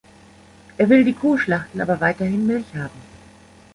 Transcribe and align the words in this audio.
Er 0.79 0.89
will 0.89 1.03
die 1.03 1.13
Kuh 1.13 1.37
schlachten, 1.37 1.79
aber 1.79 2.01
weiterhin 2.01 2.47
Milch 2.47 2.65
haben. 2.73 2.99